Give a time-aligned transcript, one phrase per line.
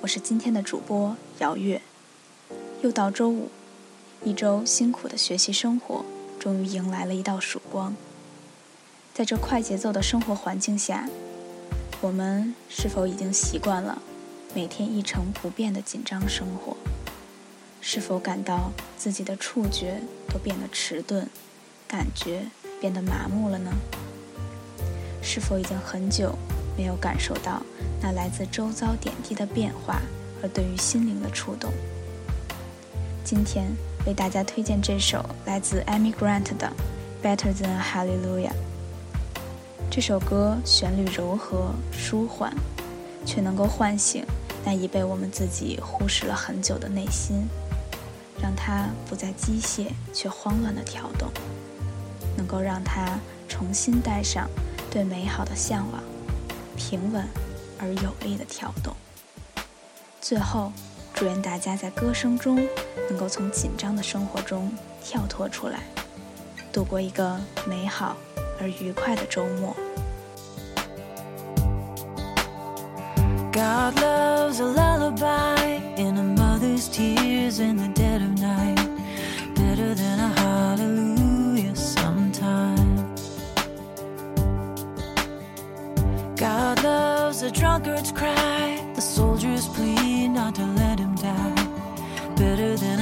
[0.00, 1.82] 我是今天的主播姚月。
[2.82, 3.50] 又到周五，
[4.22, 6.04] 一周辛苦的学习生活，
[6.38, 7.96] 终于迎来了一道曙光。
[9.12, 11.08] 在这快节奏的生活环境下，
[12.00, 14.00] 我们是否已经习惯了
[14.54, 16.76] 每天一成不变的紧张生活？
[17.80, 21.26] 是否感到自己的触觉都变得迟钝，
[21.88, 22.46] 感觉
[22.80, 23.72] 变得麻木了呢？
[25.20, 26.38] 是否已经很久
[26.78, 27.60] 没有感受到
[28.00, 30.00] 那来自周遭点滴的变化
[30.40, 31.72] 而对于心灵的触动？
[33.24, 33.66] 今天
[34.06, 36.72] 为大家推荐这首来自 Amy Grant 的
[37.26, 38.50] 《Better Than Hallelujah》。
[39.90, 42.54] 这首歌旋律柔和舒缓，
[43.26, 44.24] 却能够唤醒
[44.64, 47.48] 那已被我们自己忽视了很久的内心，
[48.40, 51.28] 让它不再机械却慌乱的跳动，
[52.36, 54.48] 能够让它重新带上
[54.88, 56.00] 对美好的向往，
[56.78, 57.26] 平稳
[57.78, 58.94] 而有力的跳动。
[60.20, 60.72] 最后，
[61.12, 62.56] 祝愿大家在歌声中
[63.10, 65.80] 能够从紧张的生活中跳脱出来，
[66.72, 68.16] 度过一个美好
[68.60, 69.74] 而愉快的周末。
[73.52, 77.88] God loves a lullaby in a mother's tears in the
[87.42, 91.68] a drunkard's cry, the soldier's plea not to let him die.
[92.36, 92.98] Better than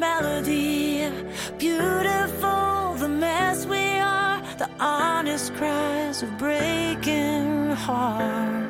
[0.00, 1.06] melody.
[1.58, 8.69] Beautiful, the mess we are, the honest cries of breaking heart.